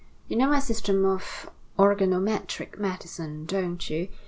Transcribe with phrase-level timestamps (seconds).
[0.27, 1.47] You know my system of
[1.77, 4.07] organometric medicine, don't you?